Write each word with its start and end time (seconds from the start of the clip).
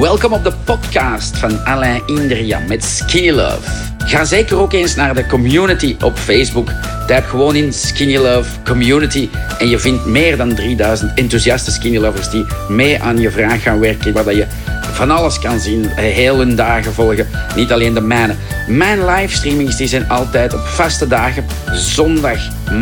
Welkom 0.00 0.32
op 0.32 0.44
de 0.44 0.52
podcast 0.64 1.38
van 1.38 1.64
Alain 1.64 2.02
Indria 2.06 2.58
met 2.68 2.84
Skinny 2.84 3.30
Love. 3.30 3.70
Ga 3.98 4.24
zeker 4.24 4.58
ook 4.58 4.72
eens 4.72 4.94
naar 4.94 5.14
de 5.14 5.26
community 5.26 5.96
op 6.02 6.18
Facebook. 6.18 6.70
Typ 7.06 7.24
gewoon 7.24 7.54
in 7.54 7.72
Skinny 7.72 8.16
Love 8.16 8.50
Community 8.64 9.28
en 9.58 9.68
je 9.68 9.78
vindt 9.78 10.04
meer 10.04 10.36
dan 10.36 10.54
3000 10.54 11.12
enthousiaste 11.14 11.70
Skinny 11.70 11.98
Lovers 11.98 12.30
die 12.30 12.46
mee 12.68 13.02
aan 13.02 13.20
je 13.20 13.30
vraag 13.30 13.62
gaan 13.62 13.78
werken. 13.78 14.12
Waar 14.12 14.34
je 14.34 14.46
van 14.92 15.10
alles 15.10 15.38
kan 15.38 15.60
zien, 15.60 15.86
heel 15.86 16.38
hun 16.38 16.56
dagen 16.56 16.92
volgen, 16.92 17.28
niet 17.56 17.72
alleen 17.72 17.94
de 17.94 18.00
mijne. 18.00 18.34
Mijn 18.68 19.04
livestreamings 19.04 19.76
die 19.76 19.88
zijn 19.88 20.08
altijd 20.08 20.54
op 20.54 20.60
vaste 20.60 21.06
dagen, 21.06 21.44
zondag, 21.72 22.38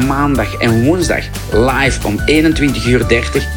maandag 0.06 0.54
en 0.54 0.84
woensdag, 0.84 1.24
live 1.52 2.06
om 2.06 2.18
21.30 2.18 2.86
uur 2.86 3.06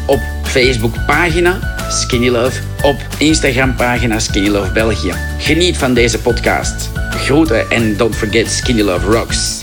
op 0.06 0.20
Facebook 0.42 0.94
pagina 1.06 1.75
Skinny 1.88 2.28
Love, 2.28 2.60
op 2.82 2.96
Instagram 3.18 3.74
pagina 3.74 4.18
Skinny 4.18 4.48
Love 4.48 4.70
België. 4.70 5.14
Geniet 5.38 5.76
van 5.76 5.94
deze 5.94 6.18
podcast. 6.18 6.90
Groeten 7.10 7.70
en 7.70 7.96
don't 7.96 8.16
forget 8.16 8.50
Skinny 8.50 8.82
Love 8.82 9.06
Rocks. 9.06 9.60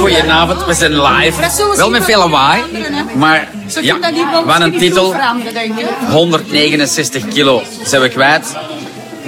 Goedenavond, 0.00 0.64
we 0.64 0.74
zijn 0.74 1.02
live. 1.02 1.62
Wel 1.76 1.90
met 1.90 2.04
veel 2.04 2.18
lawaai, 2.18 2.62
maar 3.16 3.48
ja, 3.80 3.98
wat 4.44 4.60
een 4.60 4.78
titel. 4.78 5.14
169 6.10 7.28
kilo 7.28 7.62
zijn 7.84 8.02
we 8.02 8.08
kwijt. 8.08 8.56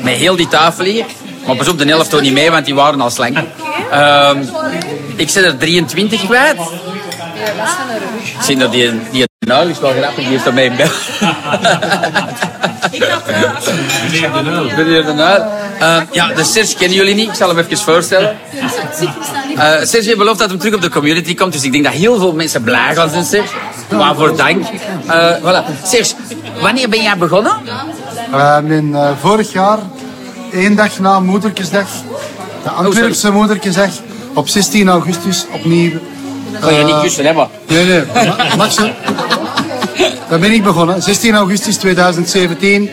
Met 0.02 0.14
heel 0.14 0.36
die 0.36 0.48
tafel 0.48 0.84
hier. 0.84 1.04
Maar 1.46 1.56
pas 1.56 1.68
op, 1.68 1.78
de 1.78 1.84
helft 1.84 2.10
toch 2.10 2.20
niet 2.20 2.32
mee, 2.32 2.50
want 2.50 2.64
die 2.64 2.74
waren 2.74 3.00
al 3.00 3.10
slank. 3.10 3.38
Ehm, 3.90 4.42
ik 5.16 5.28
zit 5.28 5.44
er 5.44 5.58
23 5.58 6.26
kwijt. 6.26 6.58
Ik 8.36 8.42
zie 8.42 8.56
dat 8.56 8.72
die, 8.72 9.00
die 9.10 9.27
nuil 9.48 9.68
is 9.68 9.80
wel 9.80 9.90
grappig, 9.90 10.14
die 10.14 10.26
heeft 10.26 10.46
er 10.46 10.54
mee 10.54 10.70
in 10.70 10.76
bed. 10.76 10.90
Meneer 12.90 14.32
de 14.32 14.42
Nuil. 14.42 14.64
Meneer 14.76 15.04
de 15.04 15.12
Nuil. 15.12 15.44
Uh, 15.80 16.00
ja, 16.12 16.32
de 16.34 16.44
Serge 16.44 16.76
kennen 16.76 16.96
jullie 16.96 17.14
niet. 17.14 17.28
Ik 17.28 17.34
zal 17.34 17.48
hem 17.48 17.58
even 17.58 17.78
voorstellen. 17.78 18.36
Uh, 19.56 19.62
Serge 19.82 20.06
heeft 20.06 20.18
beloofd 20.18 20.38
dat 20.38 20.48
hij 20.48 20.58
terug 20.58 20.74
op 20.74 20.82
de 20.82 20.88
community 20.88 21.34
komt. 21.34 21.52
Dus 21.52 21.62
ik 21.62 21.72
denk 21.72 21.84
dat 21.84 21.92
heel 21.92 22.18
veel 22.18 22.32
mensen 22.32 22.62
blij 22.62 22.94
gaan 22.94 23.10
zijn, 23.10 23.24
Serge. 23.24 23.54
Waarvoor 23.88 24.36
dank. 24.36 24.66
Uh, 25.06 25.30
voilà. 25.42 25.84
Serge, 25.84 26.14
wanneer 26.60 26.88
ben 26.88 27.02
jij 27.02 27.16
begonnen? 27.16 27.52
in, 28.68 28.96
vorig 29.20 29.52
jaar, 29.52 29.78
één 30.52 30.76
dag 30.76 30.98
na 30.98 31.20
Moederkesdag. 31.20 31.88
De 32.62 32.70
Antwerpse 32.70 33.28
oh, 33.28 33.34
Moederkesdag. 33.34 33.90
Op 34.34 34.48
16 34.48 34.88
augustus 34.88 35.46
opnieuw. 35.52 35.98
Kan 36.60 36.74
je 36.74 36.84
niet 36.84 37.00
kussen, 37.00 37.24
hè, 37.24 37.32
maar... 37.32 37.46
Nee, 37.68 37.84
nee. 37.84 38.02
Max, 38.56 38.76
daar 40.28 40.38
ben 40.38 40.52
ik 40.52 40.62
begonnen. 40.62 41.02
16 41.02 41.34
augustus 41.34 41.76
2017. 41.76 42.90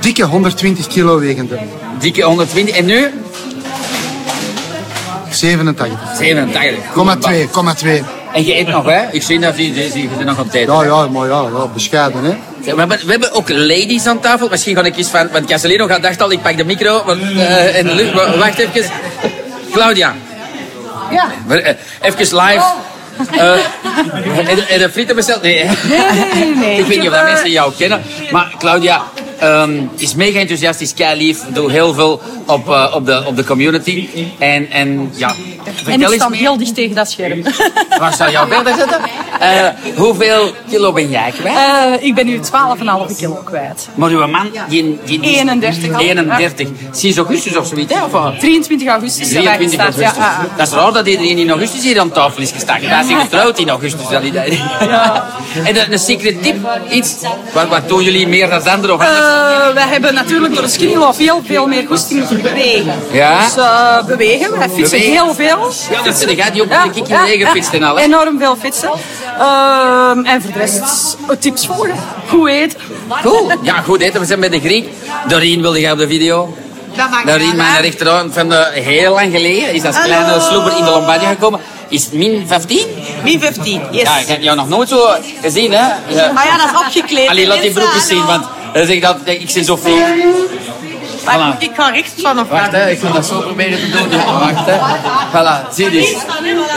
Dikke 0.00 0.24
120 0.24 0.86
kilo 0.86 1.18
wegende. 1.18 1.58
Dikke 1.98 2.22
120. 2.22 2.76
En 2.76 2.84
nu? 2.84 3.10
87. 5.30 5.98
87. 6.18 6.84
2,2. 7.84 8.04
En 8.32 8.44
je 8.44 8.56
eet 8.56 8.68
nog, 8.68 8.84
hè? 8.84 9.02
Ik 9.10 9.22
zie 9.22 9.38
dat 9.38 9.56
je, 9.56 9.74
je, 9.74 10.08
je 10.18 10.24
nog 10.24 10.38
op 10.38 10.50
tijd 10.50 10.66
Ja, 10.66 10.84
ja, 10.84 11.06
maar 11.06 11.28
ja, 11.28 11.42
ja 11.42 11.66
bescheiden, 11.74 12.24
hè? 12.24 12.36
We 12.60 12.78
hebben, 12.78 12.98
we 13.04 13.10
hebben 13.10 13.32
ook 13.32 13.48
ladies 13.48 14.06
aan 14.06 14.20
tafel. 14.20 14.48
Misschien 14.48 14.76
ga 14.76 14.82
ik 14.82 14.96
eens 14.96 15.08
van... 15.08 15.28
Want 15.32 15.46
Casalino 15.46 15.86
gaat 15.86 16.02
dacht 16.02 16.22
al, 16.22 16.32
ik 16.32 16.42
pak 16.42 16.56
de 16.56 16.64
micro 16.64 17.02
want, 17.04 17.22
uh, 17.22 17.78
in 17.78 17.86
de 17.86 17.94
lucht. 17.94 18.36
Wacht 18.36 18.58
even. 18.58 18.90
Claudia. 19.72 20.14
Ja. 21.10 21.30
Eh, 21.48 21.74
even 22.00 22.36
live. 22.36 22.64
Uh, 23.34 24.72
en, 24.72 24.78
de 24.78 24.88
frieten 24.92 25.16
besteld? 25.16 25.42
Nee. 25.42 25.64
Nee, 25.64 26.54
nee, 26.54 26.78
Ik 26.78 26.86
weet 26.86 26.98
niet 26.98 27.08
of 27.08 27.14
dat 27.14 27.24
mensen 27.24 27.50
jou 27.50 27.72
kennen. 27.78 28.02
Maar 28.30 28.54
Claudia 28.58 29.02
um, 29.42 29.90
is 29.96 30.14
mega 30.14 30.38
enthousiast, 30.38 30.80
is 30.80 30.94
kei 30.94 31.16
lief, 31.16 31.44
doet 31.52 31.70
heel 31.70 31.94
veel 31.94 32.20
op, 32.46 32.68
uh, 32.68 32.92
op, 32.94 33.06
de, 33.06 33.22
op 33.26 33.36
de 33.36 33.44
community. 33.44 34.08
En, 34.38 34.70
en 34.70 35.10
ja, 35.14 35.34
en 35.86 36.00
ik 36.00 36.12
sta 36.12 36.30
heel 36.30 36.56
dicht 36.56 36.74
tegen 36.74 36.94
dat 36.94 37.10
scherm. 37.10 37.42
Waar 38.00 38.14
zou 38.14 38.30
jouw 38.30 38.46
verder 38.46 38.74
zitten? 38.74 39.00
Uh, 39.42 39.96
hoeveel 39.96 40.54
kilo 40.68 40.92
ben 40.92 41.10
jij 41.10 41.32
kwijt? 41.38 41.56
Uh, 41.56 42.06
ik 42.06 42.14
ben 42.14 42.26
nu 42.26 42.38
12,5 42.38 43.16
kilo 43.16 43.42
kwijt. 43.44 43.88
Maar 43.94 44.10
uw 44.10 44.26
man, 44.26 44.50
die, 44.68 44.98
die, 45.04 45.20
die 45.20 45.36
31 45.36 45.92
al. 45.92 46.00
31. 46.00 46.68
Sinds 46.90 47.16
augustus 47.16 47.56
of 47.56 47.66
zoiets, 47.66 47.94
hè? 47.94 48.04
Of, 48.04 48.38
23 48.38 48.88
augustus. 48.88 49.28
23 49.28 49.78
augustus. 49.78 50.16
Ja, 50.16 50.46
dat 50.56 50.66
is 50.66 50.72
raar 50.72 50.92
dat 50.92 51.06
iedereen 51.06 51.38
in 51.38 51.50
augustus 51.50 51.82
hier 51.82 52.00
aan 52.00 52.10
tafel 52.10 52.42
is 52.42 52.50
gestaan. 52.52 52.80
Hij 52.80 53.04
is 53.04 53.22
getrouwd 53.22 53.58
in 53.58 53.68
augustus. 53.68 54.08
Dat 54.08 54.22
ja. 54.80 55.28
En 55.64 55.92
een 55.92 55.98
secret 55.98 56.42
tip, 56.42 56.56
iets, 56.90 57.14
wat, 57.52 57.68
wat 57.68 57.88
doen 57.88 58.02
jullie 58.02 58.28
meer 58.28 58.48
dan 58.48 58.66
anderen? 58.66 58.96
Of 58.96 59.02
wij 59.74 59.86
hebben 59.88 60.14
natuurlijk 60.14 60.54
door 60.54 60.62
de 60.62 60.68
skinny 60.68 61.12
veel, 61.12 61.42
veel 61.44 61.66
meer 61.66 61.86
goesting 61.86 62.26
te 62.26 62.34
bewegen. 62.34 62.94
Ja? 63.12 63.44
Dus 63.44 63.56
uh, 63.56 64.04
bewegen, 64.04 64.58
wij 64.58 64.68
fietsen 64.68 64.98
heel 64.98 65.34
veel. 65.34 65.72
Ja, 65.90 66.02
dat 66.02 66.24
gaat 66.26 66.52
die 66.52 66.62
op 66.62 66.68
de 66.68 67.02
ja, 67.06 67.46
gefitst 67.46 67.72
en 67.72 67.82
al. 67.82 67.98
Enorm 67.98 68.38
veel 68.38 68.56
fietsen. 68.56 68.90
Uh, 69.38 70.32
en 70.32 70.42
voor 70.42 70.52
de 70.52 70.58
rest 70.58 71.16
tips 71.38 71.66
volgen. 71.66 71.94
Goed 72.28 72.48
eten. 72.48 72.78
Cool. 73.22 73.52
Ja, 73.62 73.80
goed 73.80 74.00
eten. 74.00 74.20
We 74.20 74.26
zijn 74.26 74.40
bij 74.40 74.48
de 74.48 74.60
Griek. 74.60 74.88
Doreen 75.28 75.60
wilde 75.60 75.80
jij 75.80 75.92
op 75.92 75.98
de 75.98 76.08
video. 76.08 76.54
Doreen, 77.24 77.56
mijn 77.56 77.82
rechterhand 77.82 78.34
van 78.34 78.48
de, 78.48 78.70
heel 78.72 79.14
lang 79.14 79.32
geleden, 79.32 79.72
is 79.72 79.84
als 79.84 80.00
kleine 80.00 80.40
sloeber 80.40 80.76
in 80.76 80.84
de 80.84 80.90
Lombardia 80.90 81.28
gekomen. 81.28 81.60
Is 81.88 82.04
het 82.04 82.12
min 82.12 82.44
15? 82.46 82.86
Min 83.22 83.40
15, 83.40 83.82
yes. 83.90 84.02
Ja, 84.02 84.18
ik 84.18 84.26
heb 84.26 84.42
jou 84.42 84.56
nog 84.56 84.68
nooit 84.68 84.88
zo 84.88 85.08
gezien, 85.42 85.72
hè? 85.72 85.86
Ja. 86.08 86.32
Maar 86.32 86.46
ja, 86.46 86.56
dat 86.56 86.66
is 86.72 86.78
opgekleed. 86.78 87.28
Allee, 87.28 87.46
laat 87.46 87.60
die 87.60 87.72
broek 87.72 87.94
eens 87.94 88.06
zien, 88.06 88.26
want 88.26 88.44
dan 88.72 88.86
zeg 88.86 88.94
ik 88.94 89.02
dat 89.02 89.16
ik 89.24 89.50
zie 89.50 89.64
zo 89.64 89.76
veel. 89.76 89.98
Voilà. 91.20 91.58
Ik 91.58 91.70
ga 91.74 91.90
rechts 91.90 92.12
van 92.16 92.40
of 92.40 92.48
Wacht, 92.48 92.72
hè, 92.72 92.90
ik 92.90 92.98
ga 92.98 93.12
dat 93.12 93.26
zo 93.26 93.40
proberen 93.40 93.78
te 93.78 93.90
doen. 93.90 94.10
Ja, 94.10 94.38
wacht, 94.38 94.66
hè. 94.66 94.76
Voilà, 95.32 95.74
zie 95.74 95.90
je 95.90 96.00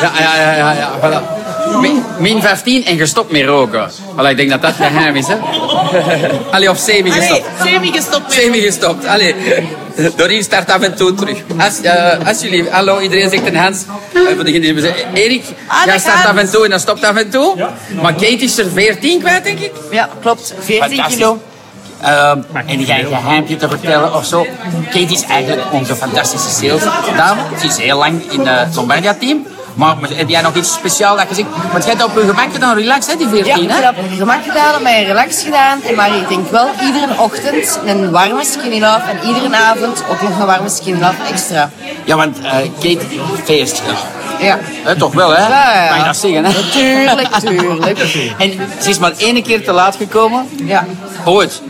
Ja, 0.02 0.12
ja, 0.20 0.36
ja, 0.36 0.56
ja, 0.56 0.72
ja, 0.72 0.92
voilà. 1.02 1.42
Min, 1.80 2.04
min 2.18 2.42
15 2.42 2.86
en 2.86 2.98
gestopt 2.98 3.32
met 3.32 3.46
roken. 3.46 3.92
Voilà, 4.16 4.30
ik 4.30 4.38
denk 4.38 4.50
dat 4.50 4.62
dat 4.62 4.74
geheim 4.74 5.16
is, 5.16 5.28
hè. 5.28 5.36
Allee, 6.56 6.70
of 6.70 6.78
semi-gestopt. 6.78 7.46
Semi-gestopt. 7.64 8.34
Semi-gestopt, 8.34 9.06
allee. 9.06 9.36
Doreen 10.18 10.44
start 10.44 10.72
af 10.72 10.82
en 10.82 10.96
toe 10.96 11.14
terug. 11.14 11.38
Als, 11.58 11.80
uh, 11.82 12.28
alsjeblieft, 12.28 12.70
hallo, 12.70 13.00
iedereen 13.00 13.30
zegt 13.30 13.48
een 13.48 13.56
Hans. 13.56 13.86
Uh, 14.14 14.36
voor 14.36 14.44
degene 14.44 14.74
die 14.74 14.80
zeggen, 14.80 15.14
Erik, 15.14 15.44
ah, 15.68 15.86
jij 15.86 16.00
start 16.00 16.26
af 16.26 16.36
en 16.36 16.52
toe 16.52 16.64
en 16.64 16.70
dan 16.70 16.80
stopt 16.80 17.04
af 17.04 17.16
en 17.16 17.30
toe. 17.30 17.56
Maar 18.02 18.14
Kate 18.14 18.44
is 18.44 18.58
er 18.58 18.70
14 18.74 19.20
kwijt, 19.20 19.44
denk 19.44 19.60
ik. 19.60 19.72
Ja, 19.92 20.10
klopt. 20.22 20.54
14 20.60 21.04
kilo. 21.08 21.42
Uh, 22.04 22.30
en 22.66 22.78
die 22.78 22.86
ga 22.86 22.96
je 22.96 23.04
een 23.04 23.16
geheimpje 23.16 23.56
te 23.56 23.68
vertellen 23.68 24.16
of 24.16 24.26
zo. 24.26 24.48
Kate 24.86 25.14
is 25.14 25.24
eigenlijk 25.26 25.62
onze 25.72 25.96
fantastische 25.96 26.50
sales 26.50 26.84
dame. 27.16 27.42
Ze 27.60 27.66
is 27.68 27.78
heel 27.78 27.98
lang 27.98 28.32
in 28.32 28.48
het 28.48 28.76
Lombardia-team. 28.76 29.46
Maar 29.74 29.96
heb 30.14 30.30
jij 30.30 30.42
nog 30.42 30.56
iets 30.56 30.74
speciaals 30.74 31.18
dat 31.18 31.30
je 31.30 31.36
zegt? 31.36 31.48
Want 31.72 31.84
jij 31.86 31.94
hebt 31.94 32.06
op 32.06 32.16
je 32.16 32.28
gemak 32.28 32.54
gedaan, 32.54 32.76
relax 32.76 33.08
hè, 33.08 33.16
die 33.16 33.28
14 33.28 33.68
Ja, 33.68 33.78
ik 33.78 33.84
heb 33.84 33.98
op 33.98 34.10
je 34.10 34.16
gemak 34.16 34.44
gedaan, 34.44 34.82
maar 34.82 35.04
relax 35.04 35.44
gedaan. 35.44 35.80
Maar 35.96 36.16
ik 36.16 36.28
denk 36.28 36.50
wel 36.50 36.70
iedere 36.82 37.20
ochtend 37.20 37.80
een 37.86 38.12
warme 38.12 38.44
skinny 38.44 38.80
love 38.80 39.02
en 39.10 39.28
iedere 39.28 39.56
avond 39.56 40.04
ook 40.10 40.22
nog 40.22 40.40
een 40.40 40.46
warme 40.46 40.70
skinny 40.70 41.00
love 41.00 41.16
extra. 41.32 41.70
Ja, 42.06 42.16
want 42.16 42.40
uh, 42.40 42.52
Kate 42.80 43.06
feest. 43.44 43.82
Ja. 44.40 44.60
He, 44.84 44.96
toch 44.96 45.14
wel, 45.14 45.30
hè? 45.30 45.48
Ja, 45.48 45.84
ja. 45.84 45.88
Kan 45.88 45.98
je 45.98 46.04
dat 46.04 46.18
zeggen, 46.18 46.46
hè? 46.46 46.52
Natuurlijk, 46.62 47.28
tuurlijk. 47.40 48.00
en 48.44 48.52
ze 48.82 48.90
is 48.90 49.00
maar 49.00 49.14
één 49.18 49.44
keer 49.44 49.64
te 49.64 49.72
laat 49.72 49.96
gekomen. 49.96 50.50
Ja. 50.66 50.86
Ooit. 51.26 51.62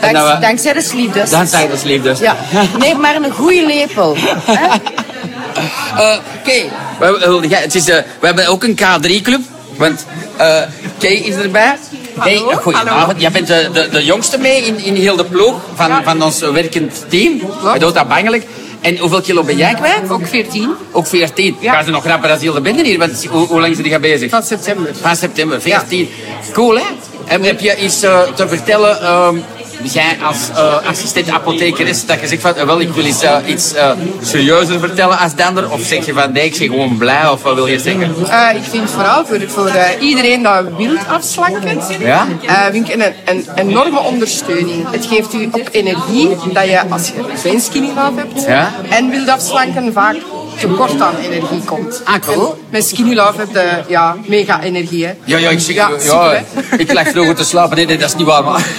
Dank, 0.00 0.16
we, 0.16 0.36
dankzij 0.40 0.72
de 0.72 0.82
sleepdust. 0.82 1.30
Dankzij 1.30 1.68
de 1.68 1.76
sleepdust. 1.76 2.20
Ja. 2.20 2.36
Neem 2.78 3.00
maar 3.00 3.16
een 3.16 3.32
goede 3.32 3.66
lepel. 3.66 4.16
Uh, 4.16 4.26
Oké, 6.40 7.28
okay. 7.32 7.48
het 7.48 7.74
is, 7.74 7.88
uh, 7.88 7.94
we 8.20 8.26
hebben 8.26 8.46
ook 8.46 8.62
een 8.64 8.78
K3-club. 8.78 9.40
Want 9.76 10.06
uh, 10.40 10.60
Kay 10.98 11.10
is 11.10 11.34
erbij. 11.34 11.76
Hey, 12.18 12.36
goedenavond. 12.36 13.20
Jij 13.20 13.30
bent 13.30 13.46
de, 13.46 13.68
de, 13.72 13.88
de, 13.88 14.04
jongste 14.04 14.38
mee 14.38 14.62
in, 14.62 14.84
in 14.84 14.94
heel 14.94 15.16
de 15.16 15.24
ploeg 15.24 15.60
van, 15.74 15.88
ja. 15.88 16.02
van 16.02 16.22
ons 16.22 16.40
werkend 16.40 17.04
team. 17.08 17.40
Je 17.72 17.78
doet 17.78 17.94
dat 17.94 18.08
bangelijk. 18.08 18.46
En 18.80 18.98
hoeveel 18.98 19.20
kilo 19.20 19.42
ben 19.42 19.56
jij 19.56 19.74
kwijt? 19.74 20.10
Ook 20.10 20.26
14. 20.26 20.74
Ook 20.92 21.06
14. 21.06 21.56
Ja. 21.60 21.72
Gaan 21.72 21.84
ze 21.84 21.90
nog 21.90 22.06
rapper 22.06 22.30
als 22.30 22.40
heel 22.40 22.52
de 22.52 22.60
bende 22.60 22.84
hier? 22.84 22.98
Want, 22.98 23.24
hoe, 23.24 23.46
hoe 23.46 23.60
lang 23.60 23.74
zijn 23.74 23.88
die 23.88 23.98
bezig? 23.98 24.30
Van 24.30 24.42
september. 24.42 24.90
Van 25.00 25.16
september, 25.16 25.60
14. 25.60 25.98
Ja. 25.98 26.52
Cool, 26.52 26.76
hè? 26.76 26.84
En 27.26 27.42
heb 27.42 27.60
je 27.60 27.76
iets 27.76 28.04
uh, 28.04 28.20
te 28.20 28.48
vertellen 28.48 29.12
um, 29.12 29.44
jij 29.84 30.16
als 30.22 30.50
uh, 30.50 30.88
assistent 30.88 31.30
apotheker 31.30 31.86
is, 31.86 32.06
dat 32.06 32.20
je 32.20 32.26
zegt 32.26 32.42
van, 32.42 32.66
wel, 32.66 32.80
ik 32.80 32.92
wil 32.92 33.04
iets, 33.04 33.24
uh, 33.24 33.36
iets 33.46 33.74
uh, 33.74 33.90
serieuzer 34.22 34.78
vertellen 34.78 35.18
als 35.18 35.34
de 35.34 35.44
ander? 35.44 35.70
Of 35.70 35.80
zeg 35.80 36.06
je 36.06 36.12
van, 36.12 36.32
nee, 36.32 36.44
ik 36.44 36.54
zeg 36.54 36.68
gewoon 36.68 36.96
blij, 36.98 37.28
of 37.28 37.42
wat 37.42 37.54
wil 37.54 37.66
je 37.66 37.78
zeggen? 37.78 38.10
ik 38.56 38.62
vind 38.70 38.90
vooral 38.90 39.26
voor, 39.26 39.40
voor 39.46 39.72
iedereen 40.00 40.42
dat 40.42 40.64
wil 40.76 40.96
afslanken, 41.08 41.78
ja? 41.98 42.26
vind 42.70 42.88
ik 42.88 42.94
een, 42.94 43.14
een, 43.24 43.48
enorme 43.54 44.00
ondersteuning. 44.00 44.90
Het 44.90 45.06
geeft 45.06 45.34
u 45.34 45.48
ook 45.52 45.68
energie 45.70 46.28
dat 46.52 46.64
je, 46.64 46.88
als 46.88 47.08
je 47.08 47.24
geen 47.42 47.60
skinny 47.60 47.88
love 47.88 48.12
hebt 48.16 48.44
ja? 48.46 48.72
en 48.88 49.10
wilt 49.10 49.28
afslanken, 49.28 49.92
vaak 49.92 50.16
tekort 50.60 51.00
aan 51.00 51.16
energie 51.16 51.64
komt. 51.64 52.00
Ah, 52.04 52.20
cool. 52.26 52.64
Met 52.70 52.86
Skinny 52.86 53.14
Love 53.14 53.38
heb 53.38 53.48
je 53.52 53.82
ja, 53.88 54.16
mega 54.26 54.62
energie. 54.62 55.06
Hè. 55.06 55.12
Ja, 55.24 55.38
ja, 55.38 55.50
ik, 55.50 55.60
zeg, 55.60 55.74
Ja, 55.74 55.88
ja, 55.88 55.98
super, 55.98 56.44
hè? 56.70 56.76
ik 56.76 56.92
leg 56.92 57.08
vroeger 57.08 57.34
te 57.34 57.44
slapen. 57.44 57.76
Nee, 57.76 57.86
nee, 57.86 57.98
dat 57.98 58.08
is 58.08 58.14
niet 58.14 58.26
waar, 58.26 58.44
maar... 58.44 58.66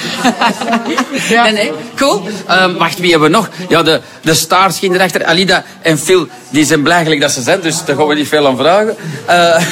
Ja. 1.30 1.44
Nee, 1.44 1.54
nee, 1.54 1.72
cool. 1.96 2.22
Ehm, 2.48 2.74
wacht, 2.74 3.00
wie 3.00 3.12
hebben 3.12 3.30
we 3.30 3.36
nog? 3.36 3.50
Ja, 3.70 3.84
de, 3.84 4.02
de 4.22 4.34
stars 4.34 4.80
gingen 4.80 4.96
erachter. 4.96 5.26
Alida 5.26 5.64
en 5.82 5.98
Phil, 5.98 6.28
die 6.50 6.66
zijn 6.66 6.84
blij 6.84 7.04
gelijk 7.04 7.22
dat 7.22 7.32
ze 7.32 7.42
zijn, 7.42 7.62
dus 7.62 7.86
daar 7.86 7.96
gaan 7.96 8.08
we 8.08 8.16
niet 8.16 8.28
veel 8.28 8.48
aan 8.48 8.58
vragen. 8.58 8.96
Eh 9.26 9.64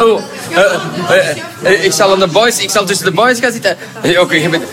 oh, 0.00 0.20
eh, 0.50 1.30
eh, 1.62 1.84
ik 1.84 1.92
zal 1.92 2.12
aan 2.12 2.18
de 2.18 2.26
boys, 2.26 2.58
ik 2.58 2.70
zal 2.70 2.84
tussen 2.84 3.06
de 3.06 3.12
boys 3.12 3.38
gaan 3.38 3.52
zitten. 3.52 3.76
Oké, 4.18 4.34
je 4.34 4.48
bent... 4.48 4.64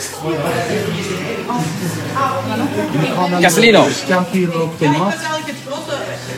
Castellino. 3.41 3.87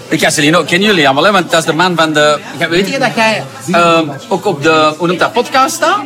De 0.09 0.17
Castellino 0.17 0.63
kennen 0.63 0.87
jullie 0.87 1.05
allemaal, 1.05 1.23
hè? 1.23 1.31
want 1.31 1.51
dat 1.51 1.59
is 1.59 1.65
de 1.65 1.73
man 1.73 1.95
van 1.95 2.13
de... 2.13 2.39
Weet 2.69 2.89
je 2.89 2.99
dat 2.99 3.11
jij 3.15 3.43
ehm, 3.71 4.09
ook 4.27 4.45
op 4.45 4.63
de, 4.63 4.93
hoe 4.97 5.07
noemt 5.07 5.19
dat, 5.19 5.33
podcast 5.33 5.75
staat? 5.75 5.99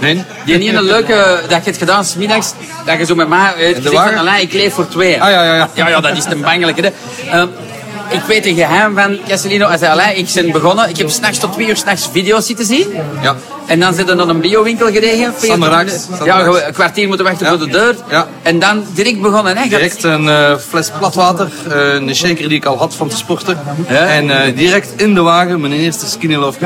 Nee? 0.00 0.24
Die 0.44 0.58
niet 0.58 0.74
een 0.74 0.82
leuke 0.82 1.40
dat 1.48 1.58
je 1.58 1.64
hebt 1.64 1.76
gedaan, 1.76 2.04
smiddags, 2.04 2.52
dat 2.86 2.98
je 2.98 3.04
zo 3.04 3.14
met 3.14 3.28
mij 3.28 3.54
eh, 3.54 3.76
van, 3.82 4.16
Alain, 4.16 4.42
ik 4.42 4.52
leef 4.52 4.74
voor 4.74 4.88
twee. 4.88 5.22
Ah, 5.22 5.30
ja, 5.30 5.44
ja, 5.44 5.54
ja. 5.54 5.68
Ja, 5.74 5.88
ja, 5.88 6.00
dat 6.00 6.16
is 6.16 6.24
een 6.24 6.40
bangelijke. 6.40 6.82
hè. 6.82 6.90
Ehm, 7.30 7.48
ik 8.10 8.20
weet 8.26 8.46
een 8.46 8.54
geheim 8.54 8.94
van 8.94 9.18
Castellino. 9.28 9.68
Hij 9.68 9.78
zei, 9.78 9.90
Alain, 9.92 10.16
ik 10.16 10.28
ben 10.34 10.50
begonnen. 10.50 10.88
Ik 10.88 10.96
heb 10.96 11.10
s'nachts 11.10 11.38
tot 11.38 11.52
twee 11.52 11.68
uur 11.68 11.76
s'nachts 11.76 12.08
video's 12.12 12.46
zitten 12.46 12.66
zien. 12.66 12.86
Ja. 13.22 13.36
En 13.66 13.80
dan 13.80 13.94
zit 13.94 14.08
er 14.08 14.16
naar 14.16 14.28
een 14.28 14.40
biowinkel 14.40 14.86
gereden. 14.86 15.34
40 15.36 15.44
Sanderax, 15.44 15.92
minuten. 16.06 16.26
Ja, 16.26 16.46
een 16.66 16.72
kwartier 16.72 17.08
moeten 17.08 17.26
wachten 17.26 17.46
Ja. 17.46 17.56
voor 17.56 17.66
de 17.66 17.72
deur. 17.72 17.96
Ja. 18.10 18.26
En 18.42 18.58
dan 18.58 18.84
direct 18.94 19.20
begonnen. 19.20 19.56
Hè? 19.56 19.68
Direct 19.68 20.02
een 20.02 20.28
eh, 20.28 20.56
fles 20.56 20.90
platwater, 20.98 21.48
eh, 21.70 21.94
een 21.94 22.14
shaker 22.14 22.48
die 22.48 22.58
ik 22.58 22.64
al 22.64 22.78
had 22.78 22.94
van 22.94 23.08
te 23.08 23.16
sporten. 23.16 23.58
Ja. 23.88 24.06
En 24.06 24.30
eh, 24.44 24.56
direct 24.56 24.92
in 25.02 25.14
de 25.14 25.20
wagen 25.20 25.60
mijn 25.60 25.72
eerste 25.72 26.06
skinny 26.06 26.36
love. 26.36 26.58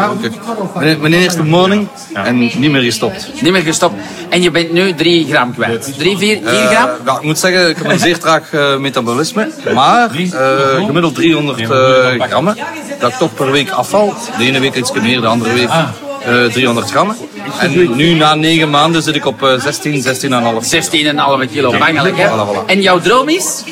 Mijn, 0.75 1.00
mijn 1.00 1.12
eerste 1.12 1.43
morning 1.43 1.88
en 2.12 2.38
niet 2.38 2.70
meer 2.70 2.82
gestopt. 2.82 3.31
Niet 3.40 3.52
meer 3.52 3.62
gestopt. 3.62 3.94
En 4.28 4.43
je 4.43 4.50
bent 4.50 4.73
nu 4.73 4.94
3 4.94 5.26
gram 5.26 5.55
kwijt. 5.55 5.94
3, 5.99 6.17
4, 6.19 6.38
4 6.44 6.52
Eh, 6.52 6.67
gram? 6.70 6.88
ja, 7.05 7.17
ik 7.17 7.23
moet 7.23 7.38
zeggen, 7.38 7.69
ik 7.69 7.76
heb 7.76 7.90
een 7.90 7.99
zeer 7.99 8.19
traag 8.19 8.52
eh, 8.52 8.76
metabolisme. 8.76 9.50
Maar 9.75 10.11
eh, 10.11 10.84
gemiddeld 10.87 11.14
300 11.14 11.61
eh, 11.61 11.69
grammen. 12.28 12.56
Dat 13.00 13.11
ik 13.11 13.17
toch 13.17 13.34
per 13.34 13.50
week 13.50 13.70
afval. 13.70 14.14
De 14.38 14.44
ene 14.44 14.61
week 14.61 14.75
iets 14.75 14.93
meer, 14.93 15.20
de 15.20 15.26
andere 15.26 15.52
week 15.52 15.69
eh 16.26 16.44
300 16.52 16.90
grammen. 16.90 17.17
En 17.58 17.96
nu 17.96 18.14
na 18.14 18.34
9 18.34 18.70
maanden 18.70 19.02
zit 19.02 19.14
ik 19.14 19.26
op 19.26 19.43
eh 19.43 19.61
16, 19.61 20.02
16,5. 20.02 20.64
16,5 20.64 21.52
kilo. 21.52 21.70
Bangelijk, 21.78 22.17
hè? 22.17 22.26
Voilà, 22.28 22.49
voilà. 22.49 22.67
En 22.67 22.82
jouw 22.82 23.00
droom 23.00 23.28
is? 23.28 23.62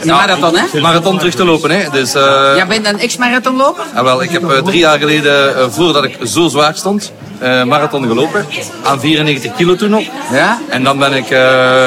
Een 0.00 0.06
marathon, 0.08 0.56
hè? 0.56 0.80
Marathon 0.80 1.18
terug 1.18 1.34
te 1.34 1.44
lopen, 1.44 1.70
hè. 1.70 1.90
Dus, 1.92 2.14
eh, 2.14 2.52
Jij 2.56 2.66
bent 2.66 2.86
een 2.86 2.98
ex-marathonloper? 2.98 3.84
Ah, 3.94 4.02
wel, 4.02 4.22
ik 4.22 4.30
heb 4.30 4.50
eh, 4.50 4.58
drie 4.62 4.78
jaar 4.78 4.98
geleden, 4.98 5.56
eh, 5.56 5.64
voordat 5.68 6.04
ik 6.04 6.16
zo 6.24 6.48
zwaar 6.48 6.74
stond, 6.74 7.12
eh, 7.38 7.64
marathon 7.64 8.06
gelopen. 8.06 8.46
Aan 8.82 9.00
94 9.00 9.54
kilo 9.56 9.74
toen 9.76 9.90
nog. 9.90 10.04
Ja? 10.32 10.58
En 10.68 10.84
dan 10.84 10.98
ben 10.98 11.12
ik 11.12 11.30
eh, 11.30 11.38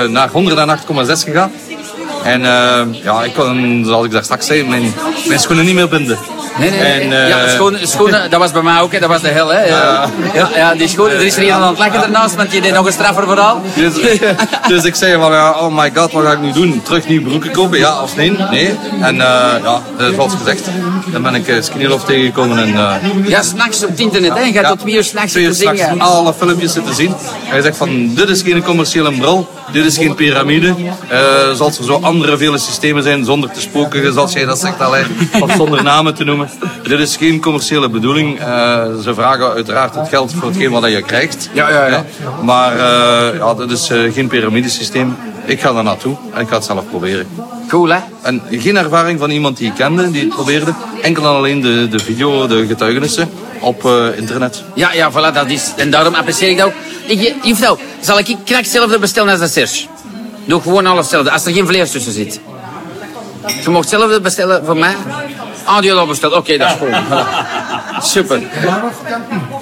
naar 0.04 0.30
108,6 0.30 1.24
gegaan. 1.24 1.51
En 2.24 2.45
eh, 2.45 2.81
ja, 3.04 3.24
ik 3.24 3.33
kon, 3.33 3.83
zoals 3.86 4.06
ik 4.06 4.12
daar 4.12 4.24
straks 4.24 4.45
zei, 4.45 4.63
mijn, 4.63 4.94
mijn 5.27 5.39
schoenen 5.39 5.65
niet 5.65 5.75
meer 5.75 5.89
binden. 5.89 6.18
Nee, 6.59 6.69
nee, 6.69 6.80
nee. 6.80 7.01
En, 7.01 7.24
eh, 7.24 7.30
ja, 7.30 7.48
schoenen, 7.48 7.88
schoenen, 7.88 8.30
dat 8.30 8.39
was 8.39 8.51
bij 8.51 8.62
mij 8.62 8.81
ook, 8.81 8.92
hè. 8.92 9.00
dat 9.00 9.09
was 9.09 9.21
de 9.21 9.27
hel. 9.27 9.48
Hè. 9.48 9.65
Ja, 9.65 10.09
ja, 10.33 10.50
ja, 10.56 10.74
die 10.75 10.88
schoenen, 10.88 11.15
er 11.15 11.25
is 11.25 11.36
er 11.36 11.44
iemand 11.44 11.62
aan 11.63 11.69
het 11.69 11.77
lachen 11.77 12.04
ernaast, 12.04 12.36
want 12.36 12.51
die 12.51 12.62
deed 12.62 12.74
nog 12.74 12.86
een 12.86 12.92
straffer 12.92 13.24
verhaal. 13.27 13.62
Dus, 13.75 13.94
dus 14.68 14.83
ik 14.83 14.95
zei 14.95 15.13
van, 15.21 15.31
ja, 15.31 15.51
oh 15.51 15.75
my 15.77 15.92
god, 15.95 16.12
wat 16.12 16.25
ga 16.25 16.31
ik 16.31 16.39
nu 16.39 16.51
doen? 16.51 16.81
Terug 16.83 17.07
nieuwe 17.07 17.27
broeken 17.30 17.51
kopen? 17.51 17.77
Ja 17.77 18.01
of 18.01 18.15
nee? 18.15 18.31
Nee. 18.51 18.75
En 19.01 19.21
eh, 19.21 19.63
ja, 19.63 19.81
eh, 19.98 20.06
zoals 20.13 20.33
gezegd, 20.33 20.65
dan 21.12 21.21
ben 21.21 21.36
ik 21.36 21.48
uh, 21.48 21.62
Skinny 21.62 21.86
Love 21.86 22.06
tegengekomen. 22.06 22.57
En, 22.57 22.75
eh, 22.75 23.27
Ja, 23.27 23.42
s'nachts 23.42 23.83
op 23.83 23.89
het 23.89 24.00
internet, 24.00 24.33
hè. 24.33 24.39
Je 24.42 24.54
gaat 24.54 24.68
tot 24.68 24.80
twee 24.80 24.95
uur 24.95 25.04
s'nachts 25.04 25.31
zitten 25.33 25.56
zingen. 25.56 26.00
alle 26.00 26.33
filmpjes 26.33 26.74
zitten 26.74 26.95
zien. 26.95 27.15
En 27.50 27.56
je 27.56 27.62
zegt 27.62 27.77
van, 27.77 28.13
dit 28.15 28.30
is 28.30 28.42
geen 28.42 28.63
commerciële 28.63 29.12
bril, 29.12 29.48
dit 29.72 29.86
is 29.86 29.98
geen 29.98 30.16
piramide. 30.16 30.75
Eh, 31.08 31.54
zoals 31.54 31.78
er 31.78 31.84
zo 31.84 32.00
andere 32.02 32.38
vele 32.38 32.58
systemen 32.58 33.04
zijn, 33.04 33.25
zonder 33.25 33.52
te 33.52 33.62
spoken, 33.62 34.14
zoals 34.14 34.34
jij 34.34 34.46
dat 34.46 34.60
zegt, 34.60 34.81
alleen, 34.81 35.06
of 35.42 35.52
zonder 35.52 35.84
namen 35.84 36.16
te 36.16 36.24
noemen. 36.24 36.50
Dit 36.84 37.00
is 37.00 37.16
geen 37.16 37.42
commerciële 37.42 37.90
bedoeling. 37.90 38.40
Eh, 38.40 38.46
ze 39.02 39.14
vragen 39.14 39.52
uiteraard 39.52 39.96
het 39.96 40.10
geld 40.10 40.34
voor 40.34 40.48
hetgeen 40.48 40.72
wat 40.72 40.92
je 40.92 41.02
krijgt. 41.02 41.50
Ja, 41.54 41.69
ja, 41.69 41.86
ja. 41.86 42.06
Maar 42.42 42.72
eh, 42.72 43.38
ja, 43.38 43.54
dit 43.54 43.72
is 43.72 43.92
geen 44.14 44.28
piramidesysteem. 44.28 45.16
Ik 45.46 45.62
ga 45.62 45.74
daar 45.74 45.84
naartoe 45.84 46.16
en 46.34 46.42
ik 46.42 46.48
ga 46.48 46.56
het 46.56 46.66
zelf 46.66 46.84
proberen. 46.90 47.28
Cool, 47.68 47.90
hè? 47.90 48.00
En 48.22 48.42
geen 48.52 48.78
ervaring 48.78 49.19
van 49.19 49.30
iemand 49.30 49.58
die 49.58 49.68
ik 49.68 49.74
kende, 49.74 50.12
die 50.12 50.22
het 50.22 50.30
probeerde. 50.30 50.74
Enkel 51.02 51.24
en 51.24 51.30
alleen 51.30 51.62
de, 51.62 51.88
de 51.90 52.00
video, 52.00 52.48
de 52.48 52.68
getuigenissen 52.68 53.30
op 53.59 53.86
eh, 53.86 54.18
internet. 54.18 54.63
Ja, 54.74 54.94
ja, 54.94 55.12
voilà, 55.12 55.33
dat 55.33 55.50
is. 55.50 55.71
En 55.75 55.89
daarom 55.89 56.13
apprecieer 56.13 56.50
ik 56.50 56.57
dat 56.57 56.68
ook. 56.68 56.74
Ik, 57.06 57.36
juffrouw, 57.44 57.77
zal 58.00 58.19
ik 58.19 58.38
krak 58.45 58.59
hetzelfde 58.59 59.00
bestellen 59.00 59.31
als 59.31 59.39
de 59.39 59.48
Serge? 59.48 59.86
Doe 60.45 60.62
gewoon 60.62 60.86
alles 60.86 61.00
hetzelfde, 61.00 61.31
als 61.31 61.45
er 61.45 61.54
geen 61.54 61.68
vlees 61.68 61.92
tussen 61.92 62.12
zit. 62.12 62.39
Je 63.63 63.69
mag 63.69 63.81
hetzelfde 63.81 64.21
bestellen 64.21 64.65
voor 64.65 64.77
mij. 64.77 64.95
Ah, 65.63 65.81
die 65.81 65.89
had 65.89 66.00
al 66.00 66.07
besteld. 66.07 66.33
Oké, 66.33 66.57
dat 66.57 66.69
is 66.69 66.75
goed. 66.77 66.89
Voilà. 66.89 68.01
Super. 68.01 68.42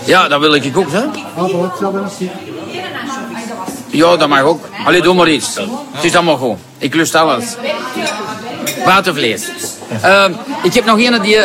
Ja, 0.06 0.28
dat 0.28 0.40
wil 0.40 0.54
ik 0.54 0.78
ook, 0.78 0.92
hè? 0.92 1.04
Ja, 3.90 4.16
dat 4.18 4.30
mag 4.30 4.42
ook. 4.42 4.66
Allee, 4.86 5.02
doe 5.02 5.14
maar 5.14 5.30
iets. 5.30 5.56
Het 5.92 6.04
is 6.04 6.16
allemaal 6.16 6.38
goed. 6.38 6.58
Ik 6.78 6.94
lust 6.96 7.16
alles. 7.16 7.46
Watervlees. 8.86 9.48
Ehm, 10.02 10.32
ik 10.64 10.74
heb 10.74 10.86
nog 10.86 11.00
een 11.00 11.22
die, 11.22 11.38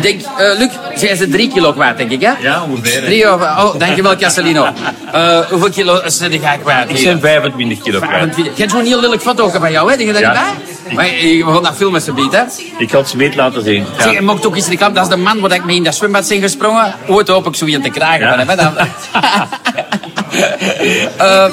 denk, 0.00 0.20
eh 0.38 0.58
Luc, 0.58 0.70
zij 0.94 1.08
is 1.08 1.20
er 1.20 1.30
drie 1.30 1.48
kilo 1.52 1.72
kwijt, 1.72 1.96
denk 1.96 2.10
ik, 2.10 2.20
hè? 2.20 2.30
Ja, 2.40 2.62
ongeveer. 2.62 3.02
Drie 3.04 3.32
of, 3.34 3.40
oh, 3.40 3.78
dankjewel 3.78 4.16
Castellino. 4.16 4.66
Eh 5.12 5.38
hoeveel 5.50 5.70
kilo 5.70 6.00
is 6.00 6.20
er 6.20 6.34
jij 6.34 6.58
kwijt? 6.62 6.90
Ik 6.90 7.04
ben 7.04 7.20
25 7.20 7.82
kilo 7.82 7.98
kwijt. 7.98 8.12
25. 8.12 8.54
Je 8.56 8.60
hebt 8.62 8.74
zo'n 8.74 8.84
heel 8.84 9.00
lelijk 9.00 9.22
foto 9.22 9.48
van 9.48 9.72
jou, 9.72 9.90
hè? 9.90 9.96
Denk 9.96 10.08
je 10.08 10.14
dat 10.14 10.22
Ja. 10.22 10.32
niet 10.32 10.96
bij? 10.96 10.96
Maar 10.96 11.06
we 11.46 11.52
gaan 11.52 11.62
dat 11.62 11.76
filmen, 11.76 12.00
ze 12.00 12.12
biedt, 12.12 12.34
hè? 12.34 12.42
Ik 12.78 12.90
had 12.90 13.00
het 13.00 13.08
zweet 13.10 13.34
laten 13.34 13.62
zien. 13.64 13.86
Ja. 13.96 14.02
Zeg, 14.02 14.12
je 14.12 14.22
mocht 14.22 14.46
ook 14.46 14.56
eens 14.56 14.68
reclame. 14.68 14.94
Dat 14.94 15.02
is 15.02 15.08
de 15.10 15.16
man 15.16 15.40
waar 15.40 15.52
ik 15.52 15.64
mee 15.64 15.76
in 15.76 15.84
dat 15.84 15.94
zwembad 15.94 16.28
ben 16.28 16.40
gesprongen. 16.40 16.94
Ooit 17.06 17.28
hoop 17.28 17.46
ik 17.46 17.54
zo 17.54 17.64
iemand 17.64 17.84
te 17.84 17.90
krijgen 17.90 18.26
Ja. 18.26 18.44
van 18.44 18.58
hem, 18.58 18.74
hè? 18.76 18.84
Dan... 20.30 21.26
Eh, 21.26 21.46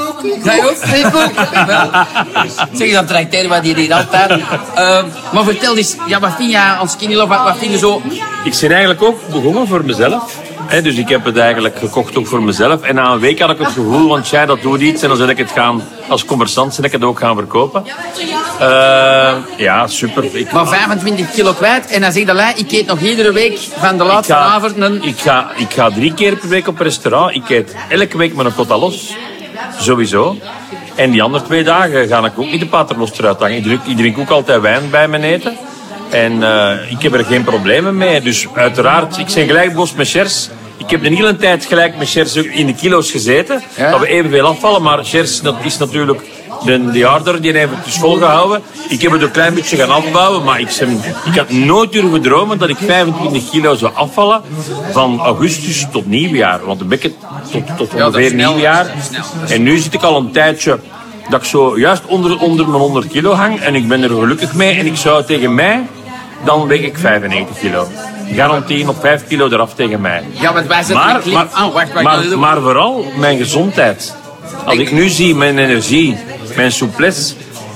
jij 0.43 0.63
ook? 0.65 0.71
Ik 0.71 1.05
ook. 1.05 1.65
Wel. 1.65 1.89
Zeg, 2.73 2.91
dat 2.91 3.07
tracteren 3.07 3.49
wat 3.49 3.63
die 3.63 3.75
hier 3.75 3.93
altijd. 3.93 4.41
Maar 5.33 5.43
vertel 5.43 5.77
eens, 5.77 5.95
ja, 6.07 6.19
wat 6.19 6.31
vind 6.37 6.51
je 6.51 6.57
aan 6.57 6.89
Skinny 6.89 7.15
Love? 7.15 7.27
Wat, 7.27 7.43
wat 7.43 7.57
vind 7.57 7.71
je 7.71 7.77
zo... 7.77 8.01
Ik 8.43 8.57
ben 8.61 8.71
eigenlijk 8.71 9.03
ook 9.03 9.27
begonnen 9.27 9.67
voor 9.67 9.85
mezelf. 9.85 10.37
Dus 10.69 10.95
ik 10.95 11.09
heb 11.09 11.25
het 11.25 11.37
eigenlijk 11.37 11.77
gekocht 11.77 12.17
ook 12.17 12.27
voor 12.27 12.43
mezelf. 12.43 12.81
En 12.81 12.95
na 12.95 13.11
een 13.11 13.19
week 13.19 13.39
had 13.39 13.49
ik 13.49 13.57
het 13.57 13.67
gevoel, 13.67 14.07
want 14.07 14.27
jij 14.27 14.45
dat 14.45 14.61
doet 14.61 14.81
iets. 14.81 15.01
En 15.01 15.07
dan 15.07 15.17
zet 15.17 15.29
ik 15.29 15.37
het 15.37 15.51
gaan, 15.51 15.83
als 16.07 16.25
commerçant, 16.25 16.73
zet 16.73 16.85
ik 16.85 16.91
het 16.91 17.03
ook 17.03 17.19
gaan 17.19 17.35
verkopen. 17.35 17.83
Eh, 18.59 19.35
ja, 19.57 19.87
super. 19.87 20.35
Ik, 20.35 20.51
Maar 20.51 20.67
25 20.67 21.31
kilo 21.31 21.53
kwijt. 21.53 21.85
En 21.87 22.01
dan 22.01 22.11
zeg 22.11 22.25
je, 22.25 22.33
"Lei, 22.33 22.53
ik 22.55 22.71
eet 22.71 22.85
nog 22.85 22.99
iedere 22.99 23.31
week 23.31 23.59
van 23.77 23.97
de 23.97 24.03
ik, 24.03 24.09
laatste 24.09 24.33
ga, 24.33 24.39
avond 24.39 24.77
een... 24.77 25.03
ik, 25.03 25.19
ga, 25.19 25.51
ik 25.57 25.73
ga 25.73 25.89
drie 25.89 26.13
keer 26.13 26.35
per 26.35 26.49
week 26.49 26.67
op 26.67 26.79
restaurant. 26.79 27.35
Ik 27.35 27.49
eet 27.49 27.75
elke 27.89 28.17
week 28.17 28.35
met 28.35 28.45
een 28.45 28.55
cotalos. 28.55 29.13
Sowieso. 29.79 30.37
En 30.95 31.11
die 31.11 31.23
andere 31.23 31.43
twee 31.43 31.63
dagen 31.63 32.07
ga 32.07 32.25
ik 32.25 32.39
ook 32.39 32.51
niet 32.51 32.59
de 32.59 32.67
paternoster 32.67 33.25
uithangen. 33.25 33.57
Ik 33.57 33.63
drink, 33.63 33.83
ik 33.85 33.97
drink 33.97 34.17
ook 34.17 34.29
altijd 34.29 34.61
wijn 34.61 34.89
bij 34.89 35.07
mijn 35.07 35.23
eten. 35.23 35.57
En 36.09 36.43
eh, 36.43 36.91
ik 36.91 37.01
heb 37.01 37.13
er 37.13 37.25
geen 37.25 37.43
problemen 37.43 37.97
mee. 37.97 38.21
Dus 38.21 38.47
uiteraard, 38.53 39.17
ik 39.17 39.25
ben 39.33 39.45
gelijk 39.45 39.73
boos 39.73 39.93
met 39.93 40.09
Chers. 40.09 40.49
Ik 40.77 40.89
heb 40.89 41.03
de 41.03 41.09
hele 41.09 41.35
tijd 41.35 41.65
gelijk 41.65 41.97
met 41.97 42.09
Chers 42.09 42.37
ook 42.37 42.45
in 42.45 42.65
de 42.65 42.75
kilo's 42.75 43.11
gezeten. 43.11 43.63
Ja. 43.77 43.91
Dat 43.91 43.99
we 43.99 44.07
evenveel 44.07 44.45
afvallen. 44.45 44.81
Maar 44.81 45.03
Chers 45.03 45.41
dat 45.41 45.55
is 45.63 45.77
natuurlijk 45.77 46.21
de, 46.63 46.91
de 46.91 47.03
harder, 47.03 47.41
die 47.41 47.51
heeft 47.51 47.71
het 47.71 47.85
dus 47.85 47.97
volgehouden. 47.97 48.61
Ik 48.89 49.01
heb 49.01 49.11
het 49.11 49.21
een 49.21 49.31
klein 49.31 49.53
beetje 49.53 49.77
gaan 49.77 49.89
afbouwen. 49.89 50.43
Maar 50.43 50.59
ik, 50.59 50.75
ben, 50.79 51.01
ik 51.25 51.35
had 51.37 51.49
nooit 51.49 51.91
durven 51.91 52.21
dromen 52.21 52.57
dat 52.57 52.69
ik 52.69 52.77
25 52.77 53.49
kilo 53.49 53.75
zou 53.75 53.93
afvallen. 53.93 54.41
Van 54.91 55.19
augustus 55.19 55.87
tot 55.91 56.07
nieuwjaar. 56.07 56.65
Want 56.65 56.79
dan 56.79 56.87
ben 56.87 56.97
ik 56.97 57.03
het 57.03 57.13
tot, 57.51 57.77
tot 57.77 57.93
ongeveer 57.93 58.29
snel. 58.29 58.51
nieuwjaar. 58.51 58.93
En 59.47 59.63
nu 59.63 59.77
zit 59.77 59.93
ik 59.93 60.03
al 60.03 60.17
een 60.17 60.31
tijdje 60.31 60.79
dat 61.29 61.41
ik 61.41 61.47
zo 61.47 61.79
juist 61.79 62.05
onder, 62.05 62.39
onder 62.39 62.67
mijn 62.67 62.81
100 62.81 63.07
kilo 63.07 63.33
hang. 63.33 63.59
En 63.59 63.75
ik 63.75 63.87
ben 63.87 64.03
er 64.03 64.09
gelukkig 64.09 64.53
mee. 64.53 64.77
En 64.77 64.85
ik 64.85 64.95
zou 64.95 65.23
tegen 65.23 65.55
mij, 65.55 65.87
dan 66.43 66.67
weeg 66.67 66.81
ik 66.81 66.97
95 66.97 67.59
kilo. 67.59 67.87
Garantie 68.33 68.89
op 68.89 68.99
5 68.99 69.27
kilo 69.27 69.49
eraf 69.49 69.73
tegen 69.73 70.01
mij. 70.01 70.23
Ja, 70.31 70.53
want 70.53 70.67
wij 70.67 70.83
zetten 70.83 71.05
Maar, 71.05 71.21
maar, 71.31 71.45
oh, 71.45 71.73
wacht, 71.73 71.93
wacht. 71.93 72.35
maar, 72.35 72.61
vooral 72.61 73.05
mijn 73.17 73.37
gezondheid. 73.37 74.15
Als 74.65 74.77
ik 74.77 74.91
nu 74.91 75.09
zie 75.09 75.35
mijn 75.35 75.57
energie, 75.57 76.17
mijn 76.55 76.71
souplesse. 76.71 77.33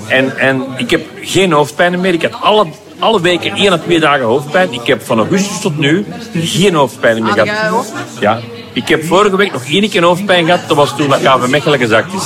En, 0.07 0.37
en 0.37 0.65
ik 0.77 0.89
heb 0.89 1.01
geen 1.21 1.51
hoofdpijn 1.51 1.99
meer. 1.99 2.13
Ik 2.13 2.21
had 2.21 2.41
alle, 2.41 2.65
alle 2.99 3.21
weken 3.21 3.55
één 3.55 3.71
à 3.71 3.77
twee 3.77 3.99
dagen 3.99 4.25
hoofdpijn. 4.25 4.73
Ik 4.73 4.87
heb 4.87 5.01
van 5.05 5.17
augustus 5.17 5.59
tot 5.59 5.77
nu 5.77 6.05
geen 6.33 6.73
hoofdpijn 6.73 7.23
meer 7.23 7.35
jij 7.35 7.45
gehad. 7.45 7.93
Ja. 8.19 8.39
Ik 8.73 8.87
heb 8.87 9.03
vorige 9.05 9.35
week 9.35 9.51
nog 9.51 9.63
één 9.65 9.89
keer 9.89 10.03
hoofdpijn 10.03 10.45
gehad. 10.45 10.59
Dat 10.67 10.77
was 10.77 10.95
toen 10.97 11.09
dat 11.09 11.19
KV 11.21 11.47
Mechelen 11.49 11.79
gezakt 11.79 12.13
is. 12.13 12.23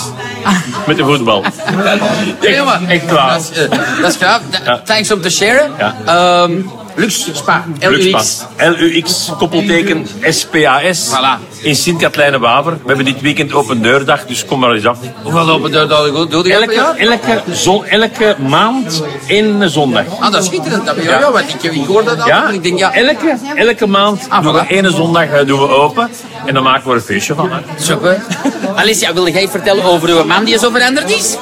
Met 0.88 0.98
de 0.98 1.04
voetbal. 1.04 1.42
Maar- 1.42 2.82
Echt 2.88 3.12
waar. 3.12 3.34
Dat 3.34 3.52
is, 3.52 3.68
eh, 3.68 3.70
dat 4.02 4.10
is. 4.10 4.80
Thanks 4.86 5.12
om 5.12 5.22
te 5.22 5.30
sharen. 5.30 5.72
Ja. 5.78 5.96
Ehm, 6.06 6.52
Lux 6.96 7.30
Spa, 7.34 7.64
LUX. 7.80 8.04
Luxpas. 8.04 8.46
L-U-X, 8.58 9.32
koppelteken, 9.38 10.08
S-P-A-S. 10.30 11.10
Voilà. 11.10 11.40
In 11.62 11.76
Sint-Katlijne-Waver. 11.76 12.72
We 12.72 12.88
hebben 12.88 13.06
dit 13.06 13.22
weekend 13.22 13.54
open 13.54 13.82
deurdag, 13.82 14.26
dus 14.26 14.46
kom 14.46 14.60
maar 14.60 14.72
eens 14.74 14.86
af. 14.86 14.98
Hoeveel 15.24 15.44
lopen 15.46 15.72
deur 15.72 15.88
dat 15.88 16.10
goed? 16.10 16.32
Doe 16.32 16.48
je 16.48 16.54
Elke, 16.54 16.74
elke 16.74 16.74
jaar? 16.74 16.96
elke, 16.98 17.42
zon, 17.52 17.86
elke 17.86 18.36
maand 18.48 19.04
één 19.28 19.70
zondag. 19.70 20.04
Ah, 20.20 20.32
dat 20.32 20.42
is 20.42 20.48
schitterend. 20.48 20.86
Dat, 20.86 20.96
ja, 21.04 21.20
ja, 21.20 21.32
want 21.32 21.54
ik, 21.64 21.72
ik 21.72 21.86
hoor 21.86 22.04
dat 22.04 22.20
al. 22.22 22.28
Ja, 22.28 22.50
Ik 22.50 22.64
denk, 22.64 22.80
ja, 22.80 22.94
elke, 22.94 23.38
elke 23.56 23.88
maand 23.88 24.26
Ah, 24.30 24.44
doen 24.44 24.54
we 24.54 24.64
voilà. 24.64 24.68
ene 24.68 24.92
zondag 24.92 25.26
eh, 25.30 25.46
doen 25.48 25.60
we 25.60 25.68
open. 25.68 26.10
En 26.46 26.54
dan 26.54 26.64
maken 26.64 26.84
we 26.84 26.90
er 26.90 26.96
een 26.96 27.02
feestje 27.02 27.36
van. 27.36 27.52
Hè. 27.52 27.58
super. 27.78 28.22
Alicia, 28.76 29.14
wilde 29.14 29.32
jij 29.32 29.48
vertellen 29.50 29.84
over 29.84 30.10
uw 30.10 30.24
man 30.26 30.44
die 30.44 30.58
zo 30.60 30.70
veranderd 30.70 31.10
is? 31.10 31.36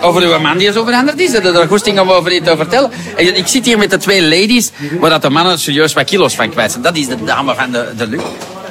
Over 0.00 0.22
uw 0.22 0.38
man 0.38 0.58
die 0.58 0.72
zo 0.72 0.84
veranderd 0.84 1.20
is? 1.20 1.30
Je 1.30 1.40
er 1.40 1.68
goesting 1.68 2.00
om 2.00 2.10
over 2.10 2.32
iets 2.32 2.46
te 2.46 2.56
vertellen? 2.56 2.90
En 3.16 3.36
Ik 3.36 3.46
zit 3.46 3.64
hier 3.64 3.78
met 3.78 3.90
de 3.90 3.96
twee 3.96 4.22
ladies, 4.22 4.70
waar 5.00 5.10
dat 5.10 5.22
de 5.22 5.30
mannen 5.30 5.58
serieus 5.58 5.92
wat 5.92 6.04
kilo's 6.04 6.34
van 6.34 6.50
kwijt 6.50 6.70
zijn. 6.70 6.82
Dat 6.82 6.96
is 6.96 7.06
de 7.06 7.24
dame 7.24 7.54
van 7.54 7.70
de, 7.70 7.92
de 7.96 8.06
Luc. 8.06 8.20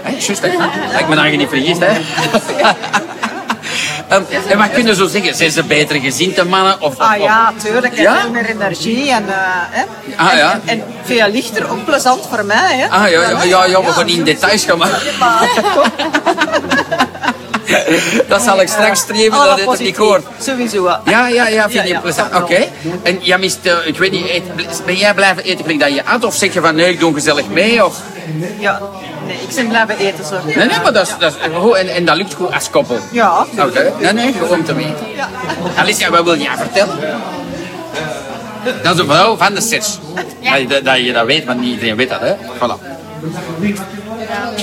Hé, 0.01 0.12
juist, 0.12 0.41
hè? 0.41 0.50
Dat 0.91 1.00
ik 1.00 1.07
me 1.07 1.15
daar 1.15 1.36
niet 1.38 1.50
vergist, 1.50 1.79
hè? 1.79 1.91
Ehm, 4.07 4.22
en 4.50 4.57
wat 4.57 4.72
kunnen 4.72 4.96
ze 4.96 5.01
zo 5.01 5.07
zeggen? 5.10 5.36
Zijn 5.36 5.51
ze 5.51 5.63
beter 5.63 6.00
gezien, 6.00 6.34
de 6.36 6.46
mannen? 6.46 6.81
Of, 6.81 6.91
of- 6.93 7.00
Ah 7.00 7.17
ja, 7.17 7.53
tuurlijk. 7.63 7.93
En 7.96 8.01
Ja? 8.01 8.19
veel 8.22 8.29
meer 8.29 8.46
energie. 8.50 9.12
En, 9.12 9.24
hè. 9.27 9.84
Ah, 10.15 10.38
ja. 10.38 10.51
en, 10.53 10.62
en 10.65 10.84
veel 11.03 11.27
lichter, 11.31 11.69
ook 11.72 11.86
plezant 11.86 12.27
voor 12.29 12.46
mij. 12.46 12.77
Hè. 12.77 12.88
Ah 12.89 13.10
ja, 13.10 13.22
ja, 13.29 13.43
ja, 13.43 13.65
ja, 13.65 13.81
we 13.84 13.91
gaan 13.91 14.05
niet 14.05 14.17
in 14.17 14.24
details 14.24 14.65
gaan, 14.65 14.77
maar... 14.77 15.01
Dat 18.29 18.41
zal 18.41 18.62
ik 18.62 18.67
straks 18.67 19.00
streamen, 19.00 19.39
dat 19.45 19.59
het 19.59 19.79
er 19.79 19.86
niet 19.86 19.97
hoort. 19.97 20.25
Sowieso. 20.41 20.83
Ja, 21.05 21.27
ja, 21.27 21.47
ja, 21.47 21.62
vind 21.62 21.74
Ja, 21.74 21.83
je 21.83 21.88
ja, 21.89 22.00
plezant. 22.00 22.31
dat 22.31 22.41
Oké. 22.41 22.65
En 23.03 23.19
jij 23.21 23.38
mist, 23.38 23.59
ik 23.86 23.97
weet 23.97 24.12
niet, 24.12 24.29
eet- 24.29 24.86
ben 24.86 24.95
jij 24.95 25.13
blijven 25.13 25.43
eten 25.43 25.59
gelijk 25.62 25.79
dat 25.79 25.93
je 25.93 26.05
at? 26.05 26.24
Of 26.24 26.36
zeg 26.36 26.53
je 26.53 26.62
van 26.62 26.75
nee, 26.75 26.89
ik 26.89 27.00
doe 27.00 27.13
gezellig 27.13 27.47
mee? 27.47 27.86
Of... 27.86 28.00
Ja, 28.59 28.81
nee, 29.27 29.38
ik 29.47 29.55
ben 29.55 29.67
blijven 29.67 29.97
eten. 29.97 30.25
Zo. 30.25 30.36
Nee, 30.45 30.55
nee, 30.55 30.79
maar 30.83 30.93
dat 30.93 31.07
is, 31.07 31.13
dat 31.19 31.31
is 31.31 31.55
goed. 31.59 31.74
En, 31.75 31.88
en 31.88 32.05
dat 32.05 32.15
lukt 32.17 32.33
goed 32.33 32.53
als 32.53 32.69
koppel. 32.69 32.97
Ja. 33.12 33.45
Oké. 33.59 33.93
Nee, 34.00 34.13
nee, 34.13 34.33
gewoon 34.33 34.50
om 34.50 34.63
te 34.65 34.74
weten. 34.75 34.95
Alicia, 35.77 36.09
wat 36.09 36.24
wil 36.24 36.38
jij 36.38 36.55
vertellen? 36.57 36.97
Dat 38.83 38.93
is 38.93 39.00
een 39.00 39.05
vrouw 39.07 39.38
van 39.38 39.53
de 39.53 39.62
je- 40.67 40.81
dat 40.83 40.97
je 40.97 41.13
dat 41.13 41.25
weet, 41.25 41.45
want 41.45 41.59
niet 41.59 41.69
iedereen 41.74 41.95
weet 41.95 42.09
dat, 42.09 42.19
hè? 42.19 42.33
Voilà. 42.33 42.95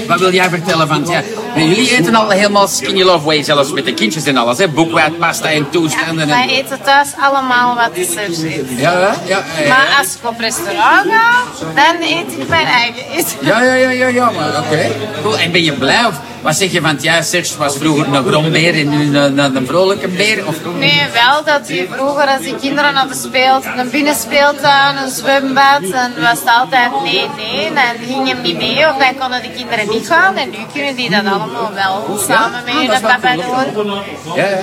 Wat 0.09 0.21
wil 0.21 0.33
jij 0.33 0.49
vertellen 0.49 0.89
van, 0.89 1.07
ja, 1.07 1.23
jullie 1.57 1.97
eten 1.97 2.15
al 2.15 2.31
helemaal 2.31 2.69
skinny 2.69 3.03
love 3.03 3.25
way, 3.25 3.43
zelfs 3.43 3.73
met 3.73 3.85
de 3.85 3.95
kindjes 3.95 4.25
en 4.25 4.37
alles, 4.37 4.59
hè? 4.59 4.69
Boekwijd, 4.69 5.19
pasta 5.19 5.51
en 5.51 5.71
toestanden. 5.71 6.29
Wij 6.29 6.43
En... 6.43 6.49
eten 6.49 6.83
thuis 6.83 7.09
allemaal 7.21 7.75
wat 7.75 7.91
er 7.97 8.35
zit. 8.35 8.67
Ja, 8.77 8.93
ja, 8.93 8.99
ja. 8.99 9.15
ja, 9.27 9.69
Maar 9.69 9.87
ja. 9.91 9.99
als 9.99 10.15
ik 10.15 10.29
op 10.29 10.39
restaurant 10.39 11.11
ga, 11.11 11.43
dan 11.75 12.03
eet 12.03 12.33
ik 12.39 12.49
mijn 12.49 12.67
eigen 12.67 13.11
eten. 13.11 13.37
Ja, 13.41 13.63
ja, 13.63 13.75
ja, 13.75 13.91
ja, 13.91 14.07
ja, 14.07 14.31
maar 14.31 14.59
oké. 14.59 14.91
Cool. 15.23 15.39
En 15.39 15.53
ben 15.53 15.63
je 15.63 15.73
blij 15.73 16.05
of 16.05 16.21
wat 16.45 16.57
zeg 16.57 16.73
je 16.73 16.81
van, 16.81 16.97
ja, 17.01 17.23
Serge 17.23 17.59
was 17.59 17.77
vroeger 17.77 18.15
een 18.15 18.25
grombeer 18.25 18.75
en 18.75 18.89
nu 18.89 19.17
een, 19.17 19.39
een, 19.39 19.57
een 19.57 19.67
vrolijke 19.67 20.09
beer? 20.09 20.47
Of... 20.47 20.57
Nee, 20.79 21.03
wel 21.13 21.45
dat 21.45 21.69
je 21.69 21.87
vroeger 21.91 22.27
als 22.27 22.43
die 22.43 22.57
kinderen 22.57 22.95
hadden 22.95 23.17
speeld, 23.17 23.65
een 23.77 23.91
binnenspeeltuin, 23.91 24.97
een 24.97 25.11
zwembad, 25.11 25.81
dan 25.81 26.11
was 26.21 26.39
het 26.39 26.49
altijd 26.61 26.91
nee, 27.03 27.29
nee, 27.37 27.73
dan 27.73 28.07
gingen 28.07 28.43
niet 28.43 28.57
mee 28.57 28.89
of 28.89 28.97
dan 28.97 29.15
konden 29.19 29.43
de 29.43 29.51
kinderen 29.57 29.89
niet 29.89 30.07
gaan. 30.07 30.37
En 30.37 30.51
nu 30.51 30.57
kunnen 30.73 30.97
die 30.97 31.11
dat 31.11 31.25
allemaal 31.25 31.73
wel 31.75 32.19
samen 32.29 32.59
Ah, 32.59 32.65
met 32.65 32.75
hun 32.75 32.89
wel 32.89 33.01
papa 33.01 33.35
doen. 33.35 33.93
Ja, 34.35 34.47
ja. 34.47 34.61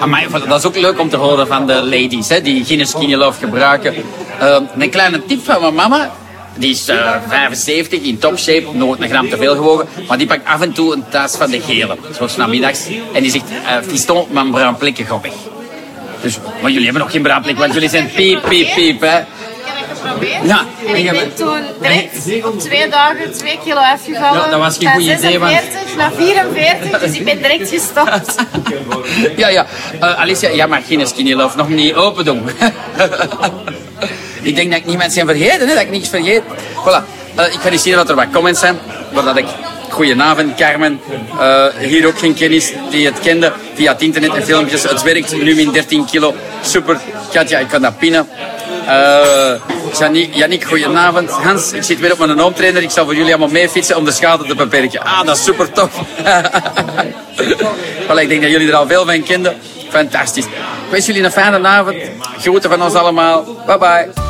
Amai, 0.00 0.26
dat 0.48 0.58
is 0.58 0.66
ook 0.66 0.76
leuk 0.76 0.98
om 0.98 1.08
te 1.08 1.16
horen 1.16 1.46
van 1.46 1.66
de 1.66 1.74
ladies, 1.74 2.28
hè, 2.28 2.40
die 2.40 2.64
geen 2.64 2.86
skinny 2.86 3.14
love 3.14 3.38
gebruiken. 3.38 3.94
Ehm, 4.40 4.62
een 4.78 4.90
kleine 4.90 5.24
tip 5.24 5.44
van 5.44 5.60
mijn 5.60 5.74
mama. 5.74 6.10
Die 6.56 6.70
is 6.70 6.88
eh, 6.88 7.16
75, 7.28 8.00
in 8.00 8.18
topshape, 8.18 8.66
nooit 8.72 9.00
een 9.00 9.08
gram 9.08 9.28
te 9.28 9.36
veel 9.36 9.54
gewogen. 9.54 9.88
Maar 10.08 10.18
die 10.18 10.26
pakt 10.26 10.46
af 10.46 10.60
en 10.60 10.72
toe 10.72 10.92
een 10.94 11.04
tas 11.08 11.36
van 11.36 11.50
de 11.50 11.60
gele, 11.60 11.96
zoals 12.16 12.36
namiddags. 12.36 12.86
En 13.12 13.22
die 13.22 13.30
zegt, 13.30 13.44
fiston, 13.86 14.26
mijn 14.30 14.50
bruin 14.50 14.76
plekje 14.76 15.04
gaat 15.04 15.22
weg. 15.22 15.32
Dus, 16.22 16.38
maar 16.62 16.70
jullie 16.70 16.84
hebben 16.84 17.02
nog 17.02 17.12
geen 17.12 17.22
bruin 17.22 17.42
plek, 17.42 17.58
want 17.58 17.72
jullie 17.74 17.88
zijn 17.88 18.10
piep, 18.14 18.42
piep, 18.48 18.74
piep. 18.74 19.00
Hè. 19.00 19.20
Ja, 20.42 20.64
En 20.86 20.96
ik 20.96 21.10
ben 21.10 21.34
toen 21.34 21.60
direct 21.80 22.44
op 22.44 22.60
twee 22.60 22.88
dagen 22.88 23.32
twee 23.32 23.58
kilo 23.64 23.80
afgevallen. 23.80 24.40
Ja, 24.40 24.50
dat 24.50 24.60
was 24.60 24.76
geen 24.76 24.88
Van 24.88 24.92
goed 24.92 25.02
idee, 25.02 25.16
46 25.16 25.96
naar 25.96 26.12
44, 26.16 27.00
dus 27.00 27.12
ik 27.18 27.24
ben 27.24 27.36
direct 27.36 27.68
gestopt. 27.68 28.34
Ja, 29.36 29.48
ja. 29.48 29.66
Eh, 30.00 30.20
Alicia, 30.20 30.52
jij 30.52 30.66
mag 30.66 30.86
geen 30.86 31.06
skinny 31.06 31.32
love 31.32 31.56
nog 31.56 31.68
niet 31.68 31.94
open 31.94 32.24
doen. 32.24 32.42
ik 34.42 34.56
denk 34.56 34.70
dat 34.70 34.80
ik 34.80 34.86
niet 34.86 34.96
mensen 34.96 35.14
zijn 35.14 35.26
vergeten, 35.26 35.68
hè, 35.68 35.74
dat 35.74 35.82
ik 35.82 35.90
niks 35.90 36.08
vergeet. 36.08 36.42
Voilà. 36.84 37.04
Eh, 37.34 37.52
ik 37.52 37.58
ga 37.60 37.76
zien 37.76 37.94
wat 37.94 38.08
er 38.08 38.14
wat 38.14 38.30
comments 38.32 38.60
zijn. 38.60 38.78
Doordat 39.12 39.36
ik... 39.36 39.46
Goedenavond, 39.90 40.54
Carmen. 40.54 41.00
Eh, 41.40 41.66
hier 41.78 42.06
ook 42.06 42.18
geen 42.18 42.34
kennis 42.34 42.72
die 42.90 43.06
het 43.06 43.20
kende 43.20 43.52
via 43.74 43.92
het 43.92 44.02
internet 44.02 44.34
en 44.34 44.44
filmpjes. 44.44 44.82
Het 44.82 45.02
werkt 45.02 45.42
nu 45.42 45.60
in 45.60 45.72
13 45.72 46.04
kilo. 46.04 46.34
Super. 46.62 47.00
Katja, 47.32 47.58
ik 47.58 47.68
kan 47.68 47.82
dat 47.82 47.98
pinnen. 47.98 48.28
Eh 48.86 49.52
Jannick, 49.98 50.34
Jannick, 50.34 50.64
goedenavond. 50.64 51.30
Hans, 51.30 51.72
ik 51.72 51.82
zit 51.82 52.00
weer 52.00 52.12
op 52.12 52.18
mijn 52.18 52.38
hoomtrainer. 52.38 52.82
Ik 52.82 52.90
zal 52.90 53.04
voor 53.04 53.14
jullie 53.14 53.30
allemaal 53.30 53.52
mee 53.52 53.68
fietsen 53.68 53.96
om 53.96 54.04
de 54.04 54.12
schade 54.12 54.44
te 54.44 54.54
beperken. 54.54 55.00
Ah, 55.00 55.24
dat 55.24 55.36
is 55.36 55.44
super 55.44 55.72
tof. 55.72 55.90
Wel, 58.08 58.18
ik 58.18 58.28
denk 58.28 58.42
dat 58.42 58.50
jullie 58.50 58.68
er 58.68 58.74
al 58.74 58.86
veel 58.86 59.06
van 59.06 59.22
kenden. 59.22 59.56
Fantastisch. 59.88 60.44
Ik 60.44 60.50
wens 60.90 61.06
jullie 61.06 61.24
een 61.24 61.30
fijne 61.30 61.66
avond. 61.66 61.96
Groeten 62.38 62.70
van 62.70 62.82
ons 62.82 62.94
allemaal. 62.94 63.44
Bye 63.66 63.78
bye. 63.78 64.29